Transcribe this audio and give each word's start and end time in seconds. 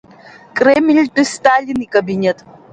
Кремльтәи 0.59 1.29
Сталин 1.33 1.79
икабинет. 1.85 2.37